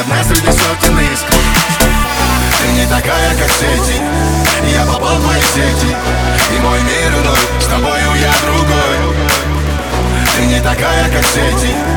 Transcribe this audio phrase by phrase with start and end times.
[0.00, 1.34] одна среди сотен искр
[2.60, 4.72] Ты не такая, как все эти.
[4.72, 5.96] Я попал в твои сети.
[6.54, 9.16] И мой мир иной, с тобою я другой.
[10.36, 11.95] Ты не такая, как все эти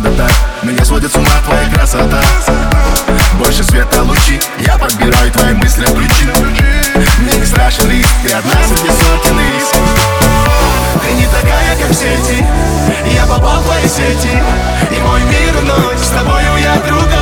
[0.00, 0.32] правда так.
[0.62, 2.20] Меня сводит с ума твоя красота.
[3.38, 4.40] Больше света лучи.
[4.58, 6.26] Я подбираю твои мысли ключи
[7.18, 8.08] Мне не страшен риск.
[8.26, 9.76] Ты одна среди сотен риск
[11.02, 12.44] Ты не такая, как все эти.
[13.14, 14.42] Я попал в твои сети.
[14.90, 17.13] И мой мир вновь С тобою я другой